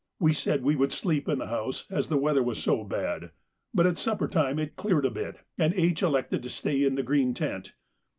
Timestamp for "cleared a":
4.75-5.11